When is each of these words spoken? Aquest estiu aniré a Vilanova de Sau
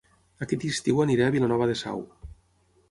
Aquest 0.45 0.65
estiu 0.69 1.03
aniré 1.05 1.27
a 1.29 1.37
Vilanova 1.37 1.69
de 1.73 1.77
Sau 1.85 2.05